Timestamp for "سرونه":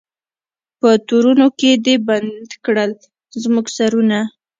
3.77-4.19